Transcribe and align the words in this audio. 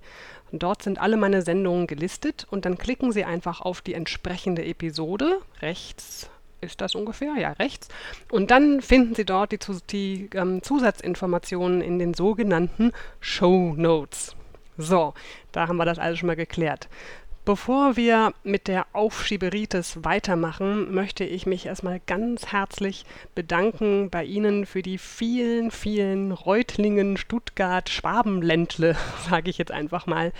Dort 0.52 0.82
sind 0.84 1.00
alle 1.00 1.16
meine 1.16 1.42
Sendungen 1.42 1.88
gelistet 1.88 2.46
und 2.48 2.64
dann 2.64 2.78
klicken 2.78 3.10
Sie 3.10 3.24
einfach 3.24 3.60
auf 3.60 3.80
die 3.80 3.94
entsprechende 3.94 4.64
Episode 4.64 5.40
rechts 5.60 6.30
ist 6.60 6.80
das 6.80 6.94
ungefähr? 6.94 7.34
Ja, 7.36 7.50
rechts. 7.52 7.88
Und 8.30 8.52
dann 8.52 8.80
finden 8.80 9.16
Sie 9.16 9.24
dort 9.24 9.50
die, 9.50 9.58
die 9.90 10.30
ähm, 10.34 10.62
Zusatzinformationen 10.62 11.80
in 11.80 11.98
den 11.98 12.14
sogenannten 12.14 12.92
Show 13.18 13.74
Notes. 13.76 14.36
So, 14.76 15.14
da 15.50 15.66
haben 15.66 15.76
wir 15.76 15.84
das 15.84 15.98
alles 15.98 16.20
schon 16.20 16.28
mal 16.28 16.36
geklärt. 16.36 16.88
Bevor 17.48 17.96
wir 17.96 18.34
mit 18.44 18.68
der 18.68 18.84
Aufschieberitis 18.92 20.04
weitermachen, 20.04 20.92
möchte 20.92 21.24
ich 21.24 21.46
mich 21.46 21.64
erstmal 21.64 21.98
ganz 22.06 22.48
herzlich 22.48 23.06
bedanken 23.34 24.10
bei 24.10 24.22
Ihnen 24.26 24.66
für 24.66 24.82
die 24.82 24.98
vielen, 24.98 25.70
vielen 25.70 26.32
Reutlingen, 26.32 27.16
Stuttgart, 27.16 27.88
Schwabenländle, 27.88 28.96
sage 29.30 29.48
ich 29.48 29.56
jetzt 29.56 29.72
einfach 29.72 30.04
mal, 30.06 30.34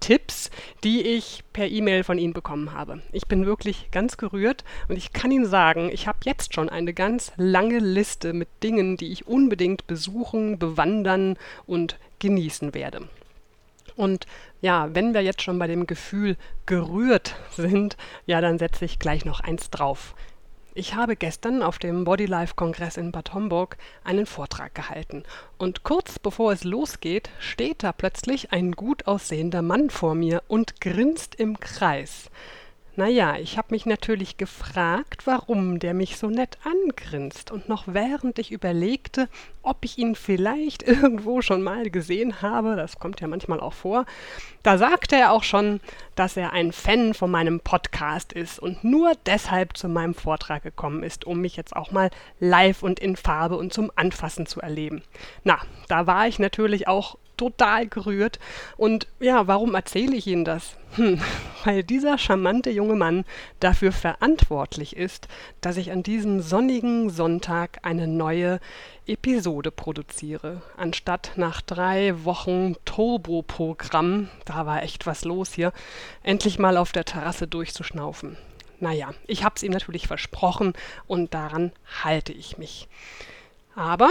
Tipps, 0.00 0.50
die 0.82 1.02
ich 1.02 1.44
per 1.52 1.68
E-Mail 1.68 2.02
von 2.02 2.18
Ihnen 2.18 2.32
bekommen 2.32 2.72
habe. 2.72 3.02
Ich 3.12 3.28
bin 3.28 3.46
wirklich 3.46 3.92
ganz 3.92 4.16
gerührt 4.16 4.64
und 4.88 4.96
ich 4.96 5.12
kann 5.12 5.30
Ihnen 5.30 5.46
sagen, 5.46 5.90
ich 5.92 6.08
habe 6.08 6.18
jetzt 6.24 6.54
schon 6.56 6.68
eine 6.68 6.92
ganz 6.92 7.30
lange 7.36 7.78
Liste 7.78 8.32
mit 8.32 8.48
Dingen, 8.64 8.96
die 8.96 9.12
ich 9.12 9.28
unbedingt 9.28 9.86
besuchen, 9.86 10.58
bewandern 10.58 11.36
und 11.66 12.00
genießen 12.18 12.74
werde. 12.74 13.08
Und 13.98 14.26
ja, 14.60 14.94
wenn 14.94 15.12
wir 15.12 15.22
jetzt 15.22 15.42
schon 15.42 15.58
bei 15.58 15.66
dem 15.66 15.88
Gefühl 15.88 16.36
gerührt 16.66 17.34
sind, 17.56 17.96
ja, 18.26 18.40
dann 18.40 18.60
setze 18.60 18.84
ich 18.84 19.00
gleich 19.00 19.24
noch 19.24 19.40
eins 19.40 19.70
drauf. 19.70 20.14
Ich 20.72 20.94
habe 20.94 21.16
gestern 21.16 21.64
auf 21.64 21.80
dem 21.80 22.04
Bodylife-Kongress 22.04 22.96
in 22.96 23.10
Bad 23.10 23.34
Homburg 23.34 23.76
einen 24.04 24.26
Vortrag 24.26 24.72
gehalten. 24.76 25.24
Und 25.56 25.82
kurz 25.82 26.20
bevor 26.20 26.52
es 26.52 26.62
losgeht, 26.62 27.30
steht 27.40 27.82
da 27.82 27.90
plötzlich 27.90 28.52
ein 28.52 28.70
gut 28.70 29.08
aussehender 29.08 29.62
Mann 29.62 29.90
vor 29.90 30.14
mir 30.14 30.44
und 30.46 30.80
grinst 30.80 31.34
im 31.34 31.58
Kreis. 31.58 32.30
Naja, 32.98 33.36
ich 33.36 33.56
habe 33.56 33.68
mich 33.70 33.86
natürlich 33.86 34.38
gefragt, 34.38 35.24
warum 35.24 35.78
der 35.78 35.94
mich 35.94 36.16
so 36.16 36.26
nett 36.26 36.58
angrinst. 36.64 37.52
Und 37.52 37.68
noch 37.68 37.84
während 37.86 38.40
ich 38.40 38.50
überlegte, 38.50 39.28
ob 39.62 39.84
ich 39.84 39.98
ihn 39.98 40.16
vielleicht 40.16 40.82
irgendwo 40.88 41.40
schon 41.40 41.62
mal 41.62 41.90
gesehen 41.90 42.42
habe, 42.42 42.74
das 42.74 42.98
kommt 42.98 43.20
ja 43.20 43.28
manchmal 43.28 43.60
auch 43.60 43.72
vor, 43.72 44.04
da 44.64 44.78
sagte 44.78 45.14
er 45.14 45.30
auch 45.30 45.44
schon, 45.44 45.78
dass 46.16 46.36
er 46.36 46.52
ein 46.52 46.72
Fan 46.72 47.14
von 47.14 47.30
meinem 47.30 47.60
Podcast 47.60 48.32
ist 48.32 48.58
und 48.58 48.82
nur 48.82 49.12
deshalb 49.26 49.76
zu 49.76 49.88
meinem 49.88 50.14
Vortrag 50.14 50.64
gekommen 50.64 51.04
ist, 51.04 51.24
um 51.24 51.40
mich 51.40 51.54
jetzt 51.54 51.76
auch 51.76 51.92
mal 51.92 52.10
live 52.40 52.82
und 52.82 52.98
in 52.98 53.14
Farbe 53.14 53.58
und 53.58 53.72
zum 53.72 53.92
Anfassen 53.94 54.46
zu 54.46 54.60
erleben. 54.60 55.04
Na, 55.44 55.60
da 55.86 56.08
war 56.08 56.26
ich 56.26 56.40
natürlich 56.40 56.88
auch 56.88 57.16
total 57.36 57.86
gerührt. 57.86 58.38
Und 58.76 59.06
ja, 59.20 59.46
warum 59.46 59.74
erzähle 59.76 60.16
ich 60.16 60.26
Ihnen 60.26 60.44
das? 60.44 60.76
Hm, 60.96 61.20
weil 61.64 61.82
dieser 61.82 62.18
charmante 62.18 62.70
junge 62.70 62.94
Mann 62.94 63.24
dafür 63.60 63.92
verantwortlich 63.92 64.96
ist, 64.96 65.28
dass 65.60 65.76
ich 65.76 65.90
an 65.90 66.02
diesem 66.02 66.40
sonnigen 66.40 67.10
Sonntag 67.10 67.78
eine 67.82 68.06
neue 68.06 68.60
Episode 69.06 69.70
produziere. 69.70 70.62
Anstatt 70.76 71.32
nach 71.36 71.60
drei 71.60 72.24
Wochen 72.24 72.76
Turbo-Programm, 72.84 74.28
da 74.44 74.66
war 74.66 74.82
echt 74.82 75.06
was 75.06 75.24
los 75.24 75.52
hier, 75.52 75.72
endlich 76.22 76.58
mal 76.58 76.76
auf 76.76 76.92
der 76.92 77.04
Terrasse 77.04 77.46
durchzuschnaufen. 77.46 78.36
Naja, 78.80 79.12
ich 79.26 79.42
hab's 79.42 79.62
ihm 79.62 79.72
natürlich 79.72 80.06
versprochen 80.06 80.74
und 81.06 81.34
daran 81.34 81.72
halte 82.04 82.32
ich 82.32 82.58
mich. 82.58 82.88
Aber 83.74 84.10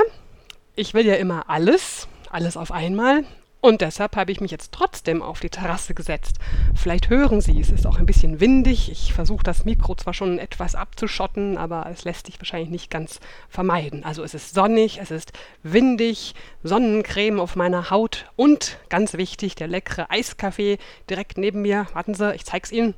ich 0.75 0.93
will 0.93 1.05
ja 1.05 1.15
immer 1.15 1.49
alles, 1.49 2.07
alles 2.29 2.57
auf 2.57 2.71
einmal. 2.71 3.23
Und 3.67 3.81
deshalb 3.81 4.15
habe 4.15 4.31
ich 4.31 4.39
mich 4.39 4.51
jetzt 4.51 4.71
trotzdem 4.71 5.21
auf 5.21 5.41
die 5.41 5.49
Terrasse 5.49 5.93
gesetzt. 5.93 6.37
Vielleicht 6.73 7.09
hören 7.09 7.41
Sie, 7.41 7.59
es 7.59 7.69
ist 7.69 7.85
auch 7.85 7.97
ein 7.97 8.05
bisschen 8.05 8.39
windig. 8.39 8.89
Ich 8.89 9.11
versuche 9.11 9.43
das 9.43 9.65
Mikro 9.65 9.93
zwar 9.93 10.13
schon 10.13 10.39
etwas 10.39 10.73
abzuschotten, 10.73 11.57
aber 11.57 11.85
es 11.91 12.05
lässt 12.05 12.27
sich 12.27 12.39
wahrscheinlich 12.39 12.69
nicht 12.69 12.89
ganz 12.89 13.19
vermeiden. 13.49 14.05
Also 14.05 14.23
es 14.23 14.33
ist 14.33 14.55
sonnig, 14.55 15.01
es 15.01 15.11
ist 15.11 15.33
windig, 15.63 16.33
Sonnencreme 16.63 17.41
auf 17.41 17.57
meiner 17.57 17.89
Haut 17.89 18.31
und 18.37 18.77
ganz 18.87 19.15
wichtig, 19.15 19.55
der 19.55 19.67
leckere 19.67 20.09
Eiskaffee 20.11 20.77
direkt 21.09 21.37
neben 21.37 21.61
mir. 21.61 21.87
Warten 21.91 22.13
Sie, 22.13 22.35
ich 22.35 22.45
zeige 22.45 22.63
es 22.63 22.71
Ihnen. 22.71 22.93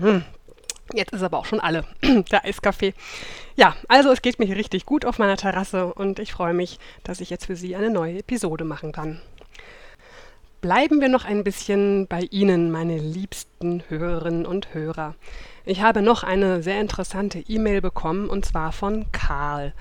Hm, 0.00 0.24
Jetzt 0.94 1.12
ist 1.12 1.22
aber 1.22 1.38
auch 1.38 1.46
schon 1.46 1.60
alle, 1.60 1.84
der 2.02 2.44
Eiskaffee. 2.44 2.94
Ja, 3.56 3.76
also 3.88 4.10
es 4.10 4.22
geht 4.22 4.38
mir 4.38 4.56
richtig 4.56 4.84
gut 4.86 5.04
auf 5.04 5.18
meiner 5.18 5.36
Terrasse 5.36 5.86
und 5.86 6.18
ich 6.18 6.32
freue 6.32 6.54
mich, 6.54 6.78
dass 7.02 7.20
ich 7.20 7.30
jetzt 7.30 7.46
für 7.46 7.56
Sie 7.56 7.76
eine 7.76 7.90
neue 7.90 8.18
Episode 8.18 8.64
machen 8.64 8.92
kann. 8.92 9.20
Bleiben 10.62 11.00
wir 11.00 11.08
noch 11.08 11.24
ein 11.24 11.42
bisschen 11.42 12.06
bei 12.06 12.20
Ihnen, 12.30 12.70
meine 12.70 12.96
liebsten 12.96 13.82
Hörerinnen 13.88 14.46
und 14.46 14.72
Hörer. 14.72 15.16
Ich 15.64 15.82
habe 15.82 16.02
noch 16.02 16.22
eine 16.22 16.62
sehr 16.62 16.80
interessante 16.80 17.40
E-Mail 17.40 17.80
bekommen 17.80 18.28
und 18.28 18.44
zwar 18.44 18.70
von 18.70 19.10
Karl. 19.10 19.74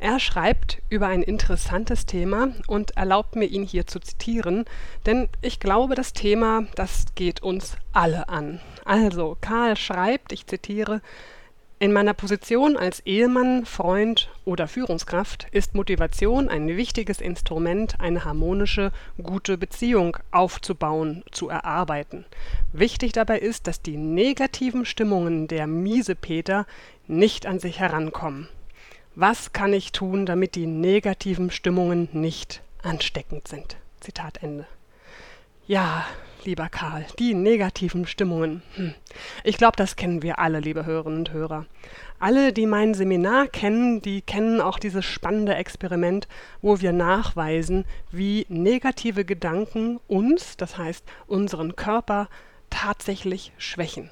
Er 0.00 0.18
schreibt 0.18 0.82
über 0.88 1.06
ein 1.06 1.22
interessantes 1.22 2.04
Thema 2.04 2.48
und 2.66 2.96
erlaubt 2.96 3.36
mir, 3.36 3.44
ihn 3.44 3.62
hier 3.62 3.86
zu 3.86 4.00
zitieren, 4.00 4.64
denn 5.06 5.28
ich 5.40 5.60
glaube, 5.60 5.94
das 5.94 6.12
Thema, 6.12 6.64
das 6.74 7.04
geht 7.14 7.44
uns 7.44 7.76
alle 7.92 8.28
an. 8.28 8.60
Also, 8.84 9.36
Karl 9.40 9.76
schreibt, 9.76 10.32
ich 10.32 10.48
zitiere, 10.48 11.00
in 11.84 11.92
meiner 11.92 12.14
Position 12.14 12.78
als 12.78 13.00
Ehemann, 13.00 13.66
Freund 13.66 14.30
oder 14.46 14.68
Führungskraft 14.68 15.48
ist 15.50 15.74
Motivation 15.74 16.48
ein 16.48 16.66
wichtiges 16.66 17.20
Instrument, 17.20 18.00
eine 18.00 18.24
harmonische, 18.24 18.90
gute 19.22 19.58
Beziehung 19.58 20.16
aufzubauen, 20.30 21.24
zu 21.30 21.50
erarbeiten. 21.50 22.24
Wichtig 22.72 23.12
dabei 23.12 23.38
ist, 23.38 23.66
dass 23.66 23.82
die 23.82 23.98
negativen 23.98 24.86
Stimmungen 24.86 25.46
der 25.46 25.66
Miesepeter 25.66 26.66
nicht 27.06 27.44
an 27.44 27.58
sich 27.58 27.80
herankommen. 27.80 28.48
Was 29.14 29.52
kann 29.52 29.74
ich 29.74 29.92
tun, 29.92 30.24
damit 30.24 30.54
die 30.54 30.66
negativen 30.66 31.50
Stimmungen 31.50 32.08
nicht 32.12 32.62
ansteckend 32.82 33.46
sind? 33.46 33.76
Zitat 34.00 34.42
Ende. 34.42 34.66
Ja, 35.66 36.06
lieber 36.46 36.68
Karl, 36.68 37.06
die 37.18 37.34
negativen 37.34 38.06
Stimmungen. 38.06 38.62
Hm. 38.74 38.94
Ich 39.44 39.56
glaube, 39.56 39.76
das 39.76 39.96
kennen 39.96 40.22
wir 40.22 40.38
alle, 40.38 40.60
liebe 40.60 40.86
Hörerinnen 40.86 41.20
und 41.20 41.32
Hörer. 41.32 41.66
Alle, 42.18 42.52
die 42.52 42.66
mein 42.66 42.94
Seminar 42.94 43.48
kennen, 43.48 44.00
die 44.00 44.22
kennen 44.22 44.60
auch 44.60 44.78
dieses 44.78 45.04
spannende 45.04 45.54
Experiment, 45.54 46.28
wo 46.62 46.80
wir 46.80 46.92
nachweisen, 46.92 47.84
wie 48.10 48.46
negative 48.48 49.24
Gedanken 49.24 50.00
uns, 50.06 50.56
das 50.56 50.78
heißt 50.78 51.04
unseren 51.26 51.76
Körper, 51.76 52.28
tatsächlich 52.70 53.52
schwächen. 53.58 54.10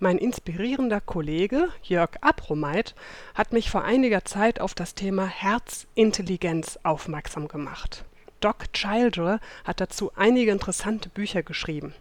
Mein 0.00 0.18
inspirierender 0.18 1.00
Kollege 1.00 1.68
Jörg 1.82 2.10
Abromeit 2.20 2.94
hat 3.34 3.52
mich 3.52 3.70
vor 3.70 3.84
einiger 3.84 4.24
Zeit 4.24 4.60
auf 4.60 4.74
das 4.74 4.94
Thema 4.94 5.26
Herzintelligenz 5.26 6.78
aufmerksam 6.82 7.46
gemacht. 7.46 8.04
Doc 8.44 8.72
Childre 8.74 9.40
hat 9.64 9.80
dazu 9.80 10.12
einige 10.16 10.50
interessante 10.50 11.08
Bücher 11.08 11.42
geschrieben. 11.42 11.94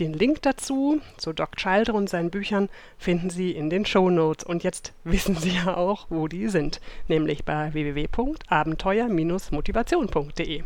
Den 0.00 0.14
Link 0.14 0.42
dazu, 0.42 1.00
zu 1.16 1.32
Doc 1.32 1.54
Childre 1.56 1.92
und 1.92 2.10
seinen 2.10 2.30
Büchern, 2.30 2.68
finden 2.98 3.30
Sie 3.30 3.52
in 3.52 3.70
den 3.70 3.86
Show 3.86 4.10
Notes. 4.10 4.44
Und 4.44 4.64
jetzt 4.64 4.94
wissen 5.04 5.36
Sie 5.36 5.50
ja 5.50 5.76
auch, 5.76 6.06
wo 6.08 6.26
die 6.26 6.48
sind, 6.48 6.80
nämlich 7.06 7.44
bei 7.44 7.72
www.abenteuer-motivation.de. 7.72 10.64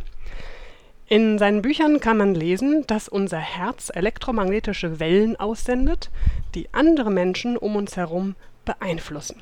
In 1.07 1.39
seinen 1.39 1.61
Büchern 1.61 2.01
kann 2.01 2.17
man 2.17 2.35
lesen, 2.35 2.87
dass 2.87 3.07
unser 3.07 3.41
Herz 3.41 3.91
elektromagnetische 3.93 5.01
Wellen 5.01 5.37
aussendet, 5.37 6.11
die 6.55 6.73
andere 6.73 7.11
Menschen 7.11 7.59
um 7.59 7.77
uns 7.77 7.99
herum 7.99 8.37
beeinflussen. 8.65 9.37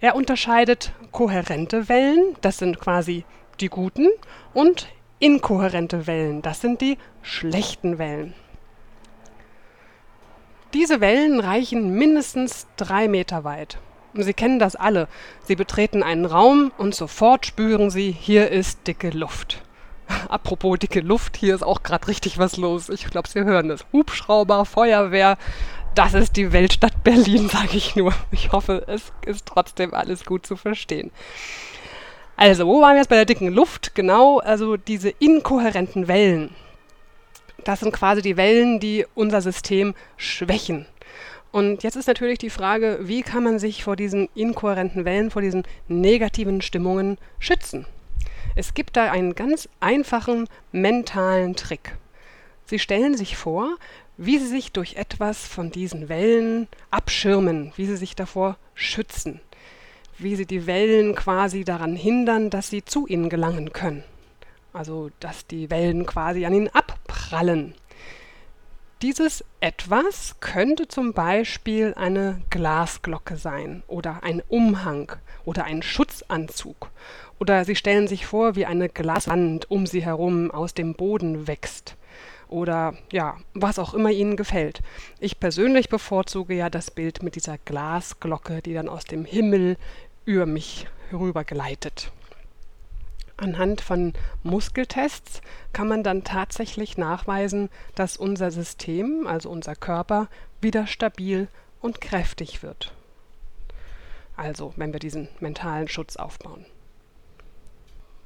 Er 0.00 0.14
unterscheidet 0.14 0.92
kohärente 1.10 1.88
Wellen, 1.88 2.36
das 2.42 2.58
sind 2.58 2.78
quasi 2.78 3.24
die 3.60 3.68
guten, 3.68 4.08
und 4.54 4.88
inkohärente 5.18 6.06
Wellen, 6.06 6.42
das 6.42 6.60
sind 6.60 6.80
die 6.80 6.98
schlechten 7.22 7.98
Wellen. 7.98 8.34
Diese 10.72 11.00
Wellen 11.00 11.40
reichen 11.40 11.94
mindestens 11.94 12.66
drei 12.76 13.08
Meter 13.08 13.44
weit. 13.44 13.78
Sie 14.14 14.34
kennen 14.34 14.58
das 14.58 14.76
alle. 14.76 15.08
Sie 15.44 15.56
betreten 15.56 16.02
einen 16.02 16.24
Raum 16.24 16.72
und 16.78 16.94
sofort 16.94 17.46
spüren 17.46 17.90
Sie, 17.90 18.12
hier 18.12 18.50
ist 18.50 18.86
dicke 18.86 19.10
Luft. 19.10 19.62
Apropos 20.28 20.78
dicke 20.78 21.00
Luft, 21.00 21.36
hier 21.36 21.54
ist 21.54 21.62
auch 21.62 21.82
gerade 21.82 22.08
richtig 22.08 22.38
was 22.38 22.56
los. 22.56 22.88
Ich 22.88 23.06
glaube, 23.06 23.28
Sie 23.28 23.44
hören 23.44 23.70
es. 23.70 23.84
Hubschrauber, 23.92 24.64
Feuerwehr. 24.64 25.38
Das 25.94 26.14
ist 26.14 26.36
die 26.36 26.52
Weltstadt 26.52 27.02
Berlin, 27.02 27.48
sage 27.52 27.76
ich 27.76 27.96
nur. 27.96 28.12
Ich 28.30 28.52
hoffe, 28.52 28.84
es 28.86 29.12
ist 29.26 29.46
trotzdem 29.46 29.92
alles 29.94 30.24
gut 30.24 30.46
zu 30.46 30.56
verstehen. 30.56 31.10
Also, 32.40 32.66
wo 32.66 32.80
waren 32.80 32.94
wir 32.94 33.00
jetzt 33.00 33.10
bei 33.10 33.16
der 33.16 33.26
dicken 33.26 33.48
Luft? 33.48 33.94
Genau, 33.94 34.38
also 34.38 34.78
diese 34.78 35.10
inkohärenten 35.10 36.08
Wellen. 36.08 36.54
Das 37.64 37.80
sind 37.80 37.92
quasi 37.92 38.22
die 38.22 38.38
Wellen, 38.38 38.80
die 38.80 39.04
unser 39.14 39.42
System 39.42 39.94
schwächen. 40.16 40.86
Und 41.52 41.82
jetzt 41.82 41.96
ist 41.96 42.08
natürlich 42.08 42.38
die 42.38 42.48
Frage, 42.48 42.98
wie 43.02 43.20
kann 43.20 43.44
man 43.44 43.58
sich 43.58 43.84
vor 43.84 43.94
diesen 43.94 44.30
inkohärenten 44.34 45.04
Wellen, 45.04 45.30
vor 45.30 45.42
diesen 45.42 45.64
negativen 45.86 46.62
Stimmungen 46.62 47.18
schützen? 47.38 47.84
Es 48.56 48.72
gibt 48.72 48.96
da 48.96 49.10
einen 49.10 49.34
ganz 49.34 49.68
einfachen 49.80 50.48
mentalen 50.72 51.56
Trick. 51.56 51.98
Sie 52.64 52.78
stellen 52.78 53.18
sich 53.18 53.36
vor, 53.36 53.76
wie 54.16 54.38
Sie 54.38 54.46
sich 54.46 54.72
durch 54.72 54.94
etwas 54.94 55.46
von 55.46 55.70
diesen 55.70 56.08
Wellen 56.08 56.68
abschirmen, 56.90 57.74
wie 57.76 57.84
Sie 57.84 57.98
sich 57.98 58.16
davor 58.16 58.56
schützen, 58.74 59.42
wie 60.22 60.36
Sie 60.36 60.46
die 60.46 60.66
Wellen 60.66 61.14
quasi 61.14 61.64
daran 61.64 61.96
hindern, 61.96 62.50
dass 62.50 62.70
sie 62.70 62.84
zu 62.84 63.06
Ihnen 63.06 63.28
gelangen 63.28 63.72
können. 63.72 64.04
Also, 64.72 65.10
dass 65.20 65.46
die 65.46 65.70
Wellen 65.70 66.06
quasi 66.06 66.46
an 66.46 66.54
Ihnen 66.54 66.68
abprallen. 66.68 67.74
Dieses 69.02 69.42
etwas 69.60 70.36
könnte 70.40 70.86
zum 70.86 71.14
Beispiel 71.14 71.94
eine 71.96 72.42
Glasglocke 72.50 73.36
sein 73.36 73.82
oder 73.86 74.22
ein 74.22 74.42
Umhang 74.48 75.12
oder 75.46 75.64
ein 75.64 75.82
Schutzanzug. 75.82 76.90
Oder 77.38 77.64
Sie 77.64 77.76
stellen 77.76 78.08
sich 78.08 78.26
vor, 78.26 78.56
wie 78.56 78.66
eine 78.66 78.90
Glaswand 78.90 79.70
um 79.70 79.86
Sie 79.86 80.04
herum 80.04 80.50
aus 80.50 80.74
dem 80.74 80.94
Boden 80.94 81.48
wächst. 81.48 81.96
Oder 82.48 82.94
ja, 83.10 83.38
was 83.54 83.78
auch 83.78 83.94
immer 83.94 84.10
Ihnen 84.10 84.36
gefällt. 84.36 84.82
Ich 85.18 85.40
persönlich 85.40 85.88
bevorzuge 85.88 86.54
ja 86.54 86.68
das 86.68 86.90
Bild 86.90 87.22
mit 87.22 87.36
dieser 87.36 87.56
Glasglocke, 87.56 88.60
die 88.60 88.74
dann 88.74 88.90
aus 88.90 89.04
dem 89.04 89.24
Himmel 89.24 89.78
über 90.30 90.46
mich 90.46 90.86
herübergleitet. 91.10 92.12
Anhand 93.36 93.80
von 93.80 94.12
Muskeltests 94.44 95.40
kann 95.72 95.88
man 95.88 96.04
dann 96.04 96.22
tatsächlich 96.22 96.96
nachweisen, 96.96 97.68
dass 97.96 98.16
unser 98.16 98.52
System, 98.52 99.26
also 99.26 99.50
unser 99.50 99.74
Körper, 99.74 100.28
wieder 100.60 100.86
stabil 100.86 101.48
und 101.80 102.00
kräftig 102.00 102.62
wird. 102.62 102.92
Also, 104.36 104.72
wenn 104.76 104.92
wir 104.92 105.00
diesen 105.00 105.28
mentalen 105.40 105.88
Schutz 105.88 106.14
aufbauen. 106.16 106.64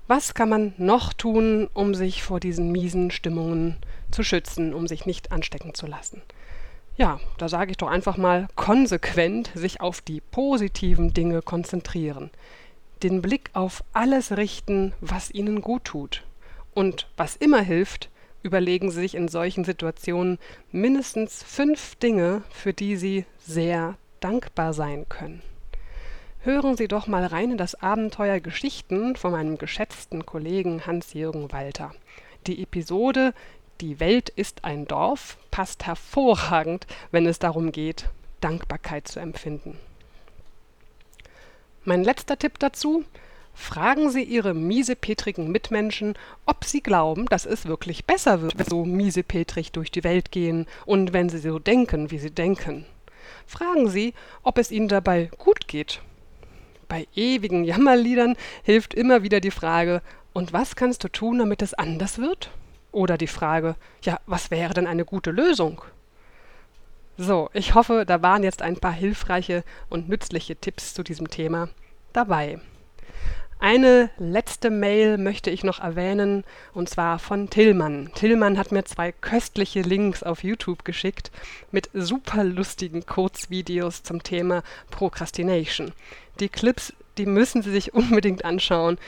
Was 0.06 0.34
kann 0.34 0.50
man 0.50 0.74
noch 0.76 1.14
tun, 1.14 1.70
um 1.72 1.94
sich 1.94 2.22
vor 2.22 2.38
diesen 2.38 2.70
miesen 2.70 3.10
Stimmungen 3.10 3.78
zu 4.10 4.22
schützen, 4.22 4.74
um 4.74 4.86
sich 4.86 5.06
nicht 5.06 5.32
anstecken 5.32 5.72
zu 5.72 5.86
lassen? 5.86 6.20
Ja, 6.96 7.18
da 7.38 7.48
sage 7.48 7.72
ich 7.72 7.76
doch 7.76 7.88
einfach 7.88 8.16
mal 8.16 8.46
konsequent 8.54 9.50
sich 9.54 9.80
auf 9.80 10.00
die 10.00 10.20
positiven 10.20 11.12
Dinge 11.12 11.42
konzentrieren 11.42 12.30
den 13.04 13.20
Blick 13.20 13.50
auf 13.52 13.84
alles 13.92 14.36
richten, 14.36 14.94
was 15.00 15.30
ihnen 15.30 15.60
gut 15.60 15.84
tut. 15.84 16.24
Und 16.72 17.06
was 17.16 17.36
immer 17.36 17.60
hilft, 17.60 18.08
überlegen 18.42 18.90
Sie 18.90 19.00
sich 19.00 19.14
in 19.14 19.28
solchen 19.28 19.64
Situationen 19.64 20.38
mindestens 20.72 21.42
fünf 21.42 21.96
Dinge, 21.96 22.42
für 22.50 22.72
die 22.72 22.96
Sie 22.96 23.26
sehr 23.38 23.96
dankbar 24.20 24.72
sein 24.72 25.06
können. 25.08 25.42
Hören 26.40 26.76
Sie 26.76 26.88
doch 26.88 27.06
mal 27.06 27.26
rein 27.26 27.52
in 27.52 27.58
das 27.58 27.74
Abenteuer 27.74 28.40
Geschichten 28.40 29.16
von 29.16 29.32
meinem 29.32 29.58
geschätzten 29.58 30.26
Kollegen 30.26 30.86
Hans-Jürgen 30.86 31.52
Walter. 31.52 31.94
Die 32.46 32.62
Episode 32.62 33.34
Die 33.80 33.98
Welt 33.98 34.28
ist 34.28 34.64
ein 34.64 34.86
Dorf 34.86 35.36
passt 35.50 35.86
hervorragend, 35.86 36.86
wenn 37.10 37.26
es 37.26 37.38
darum 37.38 37.72
geht, 37.72 38.08
Dankbarkeit 38.40 39.08
zu 39.08 39.20
empfinden. 39.20 39.78
Mein 41.84 42.04
letzter 42.04 42.38
Tipp 42.38 42.58
dazu: 42.60 43.04
Fragen 43.52 44.10
Sie 44.10 44.22
Ihre 44.22 44.54
miesepetrigen 44.54 45.50
Mitmenschen, 45.50 46.14
ob 46.46 46.64
sie 46.64 46.82
glauben, 46.82 47.26
dass 47.26 47.46
es 47.46 47.66
wirklich 47.66 48.04
besser 48.04 48.42
wird, 48.42 48.58
wenn 48.58 48.64
sie 48.64 48.70
so 48.70 48.84
miesepetrig 48.84 49.72
durch 49.72 49.90
die 49.90 50.04
Welt 50.04 50.30
gehen 50.30 50.66
und 50.86 51.12
wenn 51.12 51.28
sie 51.28 51.38
so 51.38 51.58
denken, 51.58 52.10
wie 52.10 52.18
sie 52.18 52.30
denken. 52.30 52.86
Fragen 53.46 53.88
Sie, 53.88 54.14
ob 54.42 54.58
es 54.58 54.70
ihnen 54.70 54.88
dabei 54.88 55.30
gut 55.38 55.68
geht. 55.68 56.00
Bei 56.88 57.06
ewigen 57.14 57.64
Jammerliedern 57.64 58.36
hilft 58.62 58.94
immer 58.94 59.22
wieder 59.22 59.40
die 59.40 59.50
Frage, 59.50 60.02
und 60.32 60.52
was 60.52 60.74
kannst 60.76 61.04
du 61.04 61.08
tun, 61.08 61.38
damit 61.38 61.62
es 61.62 61.74
anders 61.74 62.18
wird? 62.18 62.50
Oder 62.94 63.18
die 63.18 63.26
Frage, 63.26 63.74
ja, 64.02 64.20
was 64.26 64.52
wäre 64.52 64.72
denn 64.72 64.86
eine 64.86 65.04
gute 65.04 65.32
Lösung? 65.32 65.82
So, 67.18 67.50
ich 67.52 67.74
hoffe, 67.74 68.04
da 68.06 68.22
waren 68.22 68.44
jetzt 68.44 68.62
ein 68.62 68.76
paar 68.76 68.92
hilfreiche 68.92 69.64
und 69.88 70.08
nützliche 70.08 70.54
Tipps 70.54 70.94
zu 70.94 71.02
diesem 71.02 71.28
Thema 71.28 71.68
dabei. 72.12 72.60
Eine 73.58 74.10
letzte 74.16 74.70
Mail 74.70 75.18
möchte 75.18 75.50
ich 75.50 75.64
noch 75.64 75.80
erwähnen, 75.80 76.44
und 76.72 76.88
zwar 76.88 77.18
von 77.18 77.50
Tillmann. 77.50 78.12
Tillmann 78.14 78.58
hat 78.58 78.70
mir 78.70 78.84
zwei 78.84 79.10
köstliche 79.10 79.82
Links 79.82 80.22
auf 80.22 80.44
YouTube 80.44 80.84
geschickt 80.84 81.32
mit 81.72 81.90
super 81.94 82.44
lustigen 82.44 83.06
Kurzvideos 83.06 84.04
zum 84.04 84.22
Thema 84.22 84.62
Procrastination. 84.92 85.90
Die 86.38 86.48
Clips, 86.48 86.92
die 87.18 87.26
müssen 87.26 87.62
Sie 87.62 87.72
sich 87.72 87.92
unbedingt 87.94 88.44
anschauen. 88.44 88.98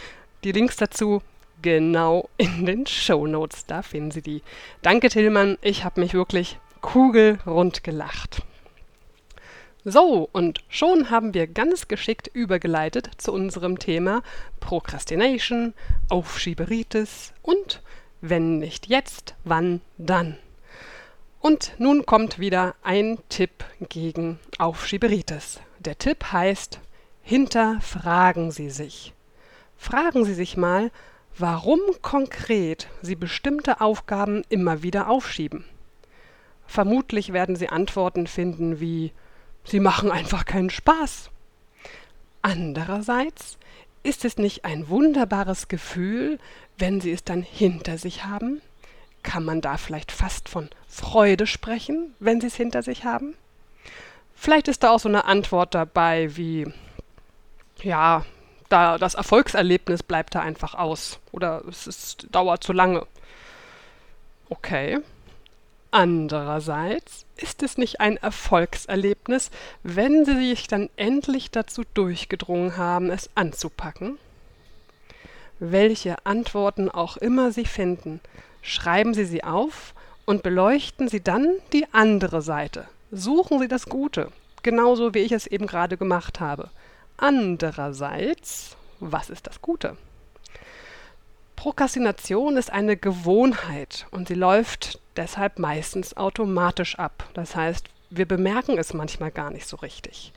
Die 0.43 0.51
Links 0.51 0.75
dazu 0.75 1.23
genau 1.67 2.29
in 2.37 2.65
den 2.65 2.87
Show 2.87 3.27
Notes, 3.27 3.67
da 3.67 3.83
finden 3.83 4.13
Sie 4.13 4.23
die. 4.23 4.43
Danke 4.83 5.09
Tillmann, 5.09 5.59
ich 5.63 5.83
habe 5.83 6.01
mich 6.01 6.15
wirklich 6.15 6.61
kugelrund 6.81 7.83
gelacht. 7.83 8.43
So, 9.85 10.29
und 10.31 10.61
schon 10.69 11.11
haben 11.11 11.35
wir 11.35 11.49
ganz 11.49 11.89
geschickt 11.89 12.31
übergeleitet 12.33 13.11
zu 13.17 13.33
unserem 13.33 13.81
Thema 13.81 14.23
Prokrastination, 14.61 15.75
Aufschieberitis 16.09 17.33
und 17.43 17.83
wenn 18.21 18.59
nicht 18.59 18.87
jetzt, 18.87 19.35
wann 19.43 19.81
dann? 19.99 20.39
Und 21.41 21.73
nun 21.79 22.07
kommt 22.07 22.39
wieder 22.39 22.77
ein 22.85 23.19
Tipp 23.29 23.65
gegen 23.89 24.39
Aufschieberitis. 24.59 25.59
Der 25.81 25.99
Tipp 25.99 26.27
heißt, 26.31 26.79
hinterfragen 27.23 28.53
Sie 28.53 28.71
sich. 28.71 29.13
Fragen 29.77 30.25
Sie 30.25 30.35
sich 30.35 30.57
mal, 30.57 30.93
warum 31.39 31.81
konkret 32.03 32.89
Sie 33.03 33.15
bestimmte 33.15 33.81
Aufgaben 33.81 34.43
immer 34.49 34.83
wieder 34.83 35.09
aufschieben. 35.09 35.65
Vermutlich 36.67 37.33
werden 37.33 37.57
Sie 37.57 37.69
Antworten 37.69 38.27
finden 38.27 38.81
wie 38.81 39.13
Sie 39.65 39.81
machen 39.81 40.13
einfach 40.13 40.45
keinen 40.45 40.71
Spaß. 40.71 41.31
Andererseits 42.41 43.59
ist 44.05 44.25
es 44.25 44.39
nicht 44.39 44.65
ein 44.65 44.89
wunderbares 44.89 45.67
Gefühl, 45.67 46.39
wenn 46.79 47.01
Sie 47.01 47.11
es 47.11 47.25
dann 47.25 47.43
hinter 47.43 47.99
sich 47.99 48.25
haben? 48.25 48.63
Kann 49.25 49.45
man 49.45 49.61
da 49.61 49.77
vielleicht 49.77 50.13
fast 50.13 50.49
von 50.49 50.71
Freude 50.87 51.49
sprechen, 51.49 52.15
wenn 52.21 52.41
Sie 52.41 52.47
es 52.47 52.55
hinter 52.55 52.85
sich 52.85 53.05
haben? 53.05 53.35
Vielleicht 54.37 54.69
ist 54.69 54.85
da 54.85 54.91
auch 54.91 55.01
so 55.01 55.09
eine 55.09 55.25
Antwort 55.25 55.75
dabei 55.75 56.37
wie, 56.37 56.73
ja, 57.83 58.25
da 58.69 58.99
das 58.99 59.15
Erfolgserlebnis 59.15 60.03
bleibt 60.03 60.35
da 60.35 60.41
einfach 60.41 60.75
aus 60.75 61.19
oder 61.33 61.63
es 61.69 61.87
ist, 61.87 62.27
dauert 62.31 62.65
zu 62.65 62.73
lange. 62.73 63.07
Okay, 64.49 65.01
Andererseits 65.99 67.25
ist 67.37 67.63
es 67.63 67.79
nicht 67.79 68.01
ein 68.01 68.19
Erfolgserlebnis, 68.19 69.51
wenn 69.83 70.27
Sie 70.27 70.35
sich 70.35 70.67
dann 70.67 70.91
endlich 70.97 71.51
dazu 71.51 71.85
durchgedrungen 71.95 72.77
haben, 72.77 73.11
es 73.11 73.31
anzupacken? 73.35 74.19
Welche 75.59 76.27
Antworten 76.27 76.91
auch 76.91 77.17
immer 77.17 77.51
Sie 77.51 77.65
finden, 77.65 78.21
schreiben 78.61 79.15
Sie 79.15 79.25
sie 79.25 79.43
auf 79.43 79.95
und 80.27 80.43
beleuchten 80.43 81.09
Sie 81.09 81.23
dann 81.23 81.49
die 81.73 81.87
andere 81.93 82.43
Seite. 82.43 82.87
Suchen 83.11 83.59
Sie 83.59 83.69
das 83.69 83.87
Gute, 83.87 84.31
genauso 84.63 85.15
wie 85.15 85.21
ich 85.21 85.33
es 85.33 85.47
eben 85.47 85.67
gerade 85.67 85.97
gemacht 85.97 86.41
habe. 86.41 86.69
Andererseits, 87.17 88.77
was 89.01 89.31
ist 89.31 89.47
das 89.47 89.63
Gute? 89.63 89.97
Prokrastination 91.57 92.57
ist 92.57 92.71
eine 92.71 92.97
Gewohnheit 92.97 94.07
und 94.11 94.29
sie 94.29 94.35
läuft 94.35 95.01
deshalb 95.17 95.59
meistens 95.59 96.17
automatisch 96.17 96.99
ab. 96.99 97.29
Das 97.35 97.57
heißt, 97.57 97.87
wir 98.11 98.27
bemerken 98.27 98.79
es 98.79 98.93
manchmal 98.93 99.31
gar 99.31 99.51
nicht 99.51 99.67
so 99.67 99.77
richtig. 99.77 100.33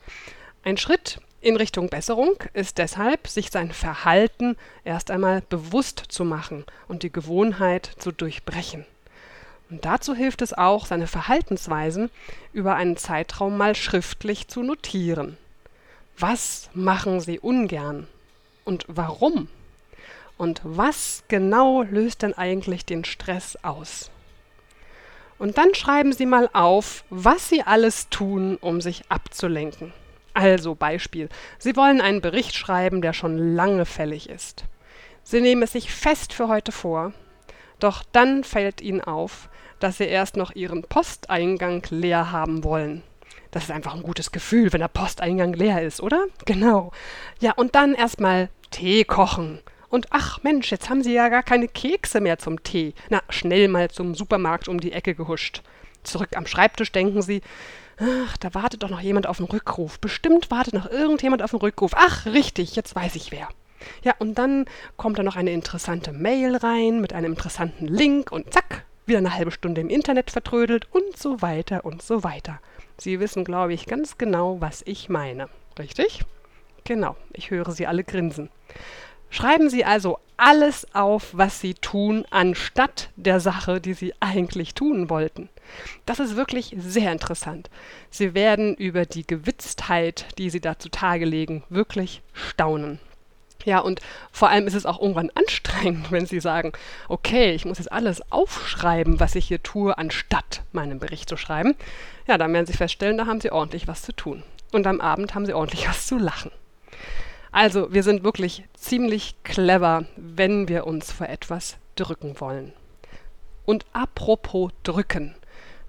Ein 0.64 0.78
Schritt 0.78 1.20
in 1.42 1.56
Richtung 1.56 1.90
Besserung 1.90 2.36
ist 2.54 2.78
deshalb, 2.78 3.28
sich 3.28 3.52
sein 3.52 3.72
Verhalten 3.72 4.58
erst 4.84 5.12
einmal 5.12 5.42
bewusst 5.42 6.04
zu 6.10 6.26
machen 6.26 6.66
und 6.88 7.04
die 7.04 7.12
Gewohnheit 7.12 7.92
zu 8.00 8.12
durchbrechen. 8.12 8.86
Und 9.70 9.86
dazu 9.86 10.16
hilft 10.16 10.42
es 10.42 10.54
auch, 10.54 10.86
seine 10.86 11.08
Verhaltensweisen 11.08 12.10
über 12.54 12.76
einen 12.76 12.98
Zeitraum 12.98 13.56
mal 13.56 13.76
schriftlich 13.76 14.48
zu 14.48 14.64
notieren. 14.64 15.38
Was 16.20 16.70
machen 16.74 17.22
Sie 17.22 17.40
ungern? 17.40 18.06
Und 18.66 18.84
warum? 18.90 19.48
Und 20.38 20.60
was 20.66 21.24
genau 21.30 21.82
löst 21.82 22.24
denn 22.24 22.34
eigentlich 22.34 22.86
den 22.86 23.06
Stress 23.06 23.58
aus? 23.64 24.12
Und 25.38 25.58
dann 25.58 25.74
schreiben 25.74 26.12
Sie 26.12 26.26
mal 26.26 26.50
auf, 26.52 27.06
was 27.10 27.48
Sie 27.48 27.64
alles 27.64 28.10
tun, 28.10 28.58
um 28.60 28.82
sich 28.82 29.04
abzulenken. 29.08 29.94
Also 30.34 30.76
Beispiel. 30.76 31.30
Sie 31.58 31.78
wollen 31.78 32.02
einen 32.02 32.20
Bericht 32.20 32.54
schreiben, 32.54 33.02
der 33.02 33.14
schon 33.14 33.56
lange 33.56 33.86
fällig 33.86 34.30
ist. 34.30 34.66
Sie 35.24 35.40
nehmen 35.40 35.64
es 35.64 35.72
sich 35.72 35.90
fest 35.90 36.34
für 36.34 36.50
heute 36.50 36.74
vor, 36.74 37.14
doch 37.80 38.04
dann 38.12 38.44
fällt 38.44 38.82
Ihnen 38.82 39.02
auf, 39.02 39.48
dass 39.80 40.00
Sie 40.00 40.06
erst 40.06 40.36
noch 40.36 40.54
Ihren 40.54 40.84
Posteingang 40.84 41.82
leer 41.90 42.34
haben 42.34 42.66
wollen. 42.66 43.04
Das 43.52 43.64
ist 43.64 43.72
einfach 43.72 43.96
ein 43.96 44.04
gutes 44.04 44.32
Gefühl, 44.32 44.72
wenn 44.74 44.82
der 44.82 44.88
Posteingang 44.88 45.54
leer 45.54 45.82
ist, 45.82 46.02
oder? 46.02 46.26
Genau. 46.46 46.92
Ja, 47.40 47.54
und 47.54 47.76
dann 47.76 47.96
erstmal 47.96 48.50
Tee 48.70 49.04
kochen. 49.04 49.60
Und 49.90 50.08
ach 50.12 50.44
Mensch, 50.44 50.72
jetzt 50.72 50.90
haben 50.90 51.02
Sie 51.02 51.14
ja 51.14 51.30
gar 51.30 51.42
keine 51.42 51.68
Kekse 51.68 52.22
mehr 52.22 52.38
zum 52.38 52.64
Tee. 52.64 52.94
Na, 53.10 53.22
schnell 53.30 53.68
mal 53.68 53.90
zum 53.90 54.14
Supermarkt 54.14 54.68
um 54.68 54.80
die 54.80 54.92
Ecke 54.92 55.16
gehuscht. 55.16 55.64
Zurück 56.04 56.30
am 56.36 56.46
Schreibtisch 56.46 56.92
denken 56.92 57.24
Sie, 57.24 57.42
ach, 58.00 58.38
da 58.38 58.54
wartet 58.54 58.84
doch 58.84 58.90
noch 58.90 59.02
jemand 59.02 59.26
auf 59.26 59.38
den 59.38 59.48
Rückruf. 59.48 60.00
Bestimmt 60.00 60.52
wartet 60.52 60.76
noch 60.76 60.90
irgendjemand 60.90 61.42
auf 61.42 61.52
den 61.52 61.60
Rückruf. 61.60 61.92
Ach, 61.96 62.28
richtig, 62.28 62.76
jetzt 62.76 62.96
weiß 62.96 63.16
ich 63.16 63.32
wer. 63.32 63.50
Ja, 64.04 64.14
und 64.20 64.36
dann 64.36 64.66
kommt 64.98 65.18
da 65.18 65.24
noch 65.24 65.36
eine 65.36 65.52
interessante 65.52 66.12
Mail 66.12 66.56
rein 66.56 67.02
mit 67.02 67.14
einem 67.14 67.34
interessanten 67.34 67.88
Link 67.88 68.32
und 68.32 68.54
zack, 68.54 68.86
wieder 69.10 69.18
eine 69.18 69.34
halbe 69.34 69.52
Stunde 69.52 69.82
im 69.82 69.90
Internet 69.90 70.32
vertrödelt 70.32 70.88
und 70.92 71.18
so 71.18 71.42
weiter 71.42 71.84
und 71.84 72.02
so 72.02 72.24
weiter. 72.24 72.60
Sie 72.98 73.20
wissen, 73.20 73.44
glaube 73.44 73.74
ich, 73.74 73.86
ganz 73.86 74.18
genau, 74.18 74.62
was 74.62 74.82
ich 74.86 75.10
meine. 75.10 75.50
Richtig? 75.78 76.22
Genau, 76.84 77.16
ich 77.34 77.52
höre 77.52 77.72
Sie 77.72 77.88
alle 77.88 78.04
grinsen. 78.04 78.50
Schreiben 79.30 79.70
Sie 79.70 79.86
also 79.86 80.20
alles 80.38 80.88
auf, 80.96 81.30
was 81.34 81.60
Sie 81.60 81.74
tun, 81.74 82.26
anstatt 82.32 83.10
der 83.16 83.40
Sache, 83.40 83.80
die 83.82 83.94
Sie 83.94 84.14
eigentlich 84.20 84.74
tun 84.74 85.10
wollten. 85.10 85.50
Das 86.06 86.20
ist 86.20 86.36
wirklich 86.36 86.76
sehr 86.80 87.12
interessant. 87.12 87.70
Sie 88.10 88.34
werden 88.34 88.76
über 88.76 89.06
die 89.06 89.28
Gewitztheit, 89.28 90.26
die 90.38 90.50
Sie 90.50 90.62
da 90.62 90.80
zutage 90.80 91.26
legen, 91.26 91.64
wirklich 91.70 92.22
staunen. 92.34 93.00
Ja, 93.66 93.80
und 93.80 94.00
vor 94.32 94.50
allem 94.50 94.68
ist 94.68 94.74
es 94.74 94.86
auch 94.86 95.02
irgendwann 95.02 95.32
anstrengend, 95.36 96.12
wenn 96.12 96.26
Sie 96.26 96.40
sagen, 96.40 96.72
okay, 97.08 97.52
ich 97.52 97.66
muss 97.66 97.78
jetzt 97.78 97.92
alles 97.92 98.22
aufschreiben, 98.32 99.20
was 99.20 99.36
ich 99.36 99.48
hier 99.48 99.62
tue, 99.62 99.98
anstatt 99.98 100.64
meinen 100.72 101.00
Bericht 101.00 101.30
zu 101.30 101.38
schreiben. 101.38 101.76
Ja, 102.28 102.38
dann 102.38 102.54
werden 102.54 102.66
Sie 102.66 102.74
feststellen, 102.74 103.18
da 103.18 103.26
haben 103.26 103.42
Sie 103.42 103.52
ordentlich 103.52 103.88
was 103.88 104.02
zu 104.02 104.14
tun. 104.14 104.44
Und 104.72 104.88
am 104.88 105.02
Abend 105.02 105.36
haben 105.36 105.46
Sie 105.46 105.54
ordentlich 105.54 105.88
was 105.90 106.08
zu 106.08 106.18
lachen. 106.18 106.52
Also, 107.52 107.92
wir 107.92 108.04
sind 108.04 108.24
wirklich 108.24 108.64
ziemlich 108.74 109.36
clever, 109.44 110.06
wenn 110.16 110.68
wir 110.68 110.86
uns 110.86 111.12
vor 111.12 111.28
etwas 111.28 111.78
drücken 111.96 112.40
wollen. 112.40 112.74
Und 113.66 113.86
apropos 113.92 114.72
drücken. 114.84 115.36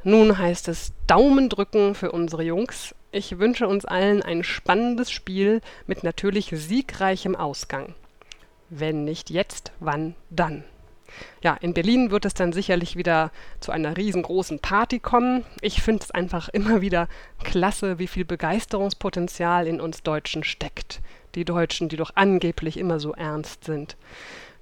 Nun 0.03 0.39
heißt 0.39 0.69
es 0.69 0.93
Daumen 1.07 1.51
drücken 1.51 1.95
für 1.95 2.11
unsere 2.13 2.43
Jungs 2.43 2.95
ich 3.13 3.39
wünsche 3.39 3.67
uns 3.67 3.85
allen 3.85 4.23
ein 4.23 4.45
spannendes 4.45 5.11
Spiel 5.11 5.61
mit 5.87 6.05
natürlich 6.05 6.51
siegreichem 6.55 7.35
Ausgang. 7.37 7.95
Wenn 8.69 9.05
nicht 9.05 9.31
jetzt, 9.31 9.73
wann 9.81 10.15
dann? 10.31 10.65
Ja, 11.43 11.57
in 11.61 11.75
Berlin 11.75 12.11
wird 12.13 12.25
es 12.25 12.35
dann 12.35 12.53
sicherlich 12.53 12.97
wieder 12.97 13.33
zu 13.59 13.73
einer 13.73 13.97
riesengroßen 13.97 14.61
Party 14.61 15.01
kommen. 15.01 15.45
Ich 15.61 15.83
finde 15.83 16.05
es 16.05 16.11
einfach 16.13 16.49
immer 16.49 16.81
wieder 16.81 17.09
klasse, 17.43 17.99
wie 17.99 18.07
viel 18.07 18.25
Begeisterungspotenzial 18.25 19.67
in 19.67 19.81
uns 19.81 20.03
Deutschen 20.03 20.45
steckt. 20.45 21.01
Die 21.35 21.45
Deutschen, 21.45 21.89
die 21.89 21.97
doch 21.97 22.13
angeblich 22.15 22.77
immer 22.77 23.01
so 23.01 23.13
ernst 23.13 23.65
sind. 23.65 23.97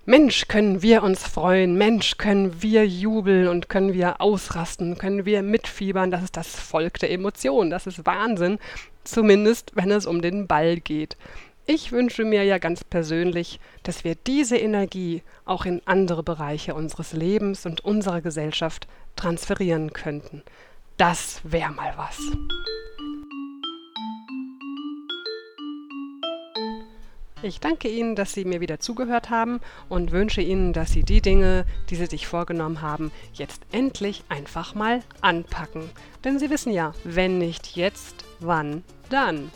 Mensch, 0.09 0.49
können 0.49 0.81
wir 0.81 1.03
uns 1.03 1.23
freuen, 1.23 1.77
Mensch, 1.77 2.17
können 2.17 2.63
wir 2.63 2.87
jubeln 2.87 3.47
und 3.47 3.69
können 3.69 3.93
wir 3.93 4.23
ausrasten, 4.23 4.97
können 4.97 5.27
wir 5.27 5.43
mitfiebern. 5.43 6.11
Das 6.11 6.23
ist 6.23 6.35
das 6.35 6.49
Volk 6.59 6.99
der 6.99 7.11
Emotionen. 7.11 7.69
Das 7.69 7.87
ist 7.87 8.07
Wahnsinn, 8.07 8.59
zumindest 9.05 9.73
wenn 9.75 9.91
es 9.91 10.07
um 10.07 10.23
den 10.23 10.47
Ball 10.47 10.81
geht. 10.81 11.19
Ich 11.67 11.93
wünsche 11.93 12.25
mir 12.25 12.43
ja 12.45 12.57
ganz 12.57 12.85
persönlich, 12.85 13.61
dass 13.83 14.03
wir 14.03 14.15
diese 14.15 14.57
Energie 14.57 15.23
auch 15.45 15.67
in 15.67 15.83
andere 15.85 16.23
Bereiche 16.23 16.75
unseres 16.75 17.13
Lebens 17.13 17.67
und 17.67 17.85
unserer 17.85 18.23
Gesellschaft 18.23 18.89
transferieren 19.15 19.93
könnten. 19.93 20.43
Das 20.97 21.43
wäre 21.45 21.73
mal 21.73 21.93
was. 21.99 22.19
Ich 27.41 27.61
danke 27.61 27.89
Ihnen, 27.89 28.17
dass 28.17 28.33
Sie 28.33 28.45
mir 28.45 28.61
wieder 28.61 28.81
zugehört 28.81 29.31
haben 29.31 29.61
und 29.89 30.11
wünsche 30.11 30.41
Ihnen, 30.41 30.73
dass 30.73 30.91
Sie 30.91 31.05
die 31.05 31.21
Dinge, 31.21 31.67
die 31.89 31.95
Sie 31.95 32.07
sich 32.07 32.27
vorgenommen 32.27 32.83
haben, 32.83 33.13
jetzt 33.33 33.63
endlich 33.71 34.25
einfach 34.29 34.75
mal 34.75 35.05
anpacken. 35.21 35.89
Denn 36.25 36.41
Sie 36.41 36.51
wissen 36.51 36.73
ja, 36.73 36.95
wenn 37.05 37.39
nicht 37.39 37.77
jetzt, 37.77 38.25
wann 38.41 38.83
dann? 39.09 39.53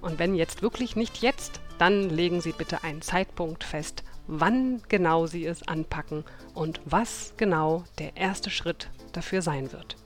Und 0.00 0.18
wenn 0.18 0.34
jetzt 0.34 0.62
wirklich 0.62 0.96
nicht 0.96 1.20
jetzt, 1.20 1.60
dann 1.76 2.08
legen 2.08 2.40
Sie 2.40 2.52
bitte 2.52 2.82
einen 2.82 3.02
Zeitpunkt 3.02 3.62
fest, 3.62 4.04
wann 4.26 4.80
genau 4.88 5.26
Sie 5.26 5.44
es 5.44 5.68
anpacken 5.68 6.24
und 6.54 6.80
was 6.86 7.34
genau 7.36 7.84
der 7.98 8.16
erste 8.16 8.48
Schritt 8.48 8.88
dafür 9.12 9.42
sein 9.42 9.70
wird. 9.72 9.96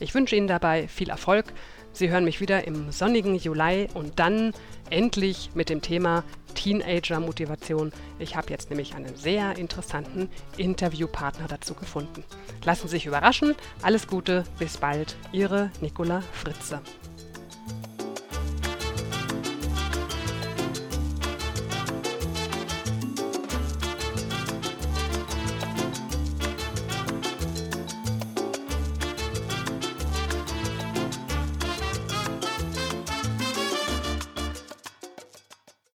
Ich 0.00 0.14
wünsche 0.14 0.34
Ihnen 0.34 0.48
dabei 0.48 0.88
viel 0.88 1.10
Erfolg. 1.10 1.52
Sie 1.92 2.10
hören 2.10 2.24
mich 2.24 2.40
wieder 2.40 2.66
im 2.66 2.90
sonnigen 2.90 3.36
Juli 3.36 3.86
und 3.94 4.18
dann 4.18 4.52
endlich 4.90 5.50
mit 5.54 5.68
dem 5.68 5.80
Thema 5.80 6.24
Teenager-Motivation. 6.54 7.92
Ich 8.18 8.36
habe 8.36 8.50
jetzt 8.50 8.70
nämlich 8.70 8.94
einen 8.94 9.16
sehr 9.16 9.56
interessanten 9.56 10.30
Interviewpartner 10.56 11.48
dazu 11.48 11.74
gefunden. 11.74 12.24
Lassen 12.64 12.88
Sie 12.88 12.96
sich 12.96 13.06
überraschen. 13.06 13.54
Alles 13.82 14.06
Gute, 14.06 14.44
bis 14.58 14.76
bald. 14.76 15.16
Ihre 15.32 15.70
Nicola 15.80 16.22
Fritze. 16.32 16.80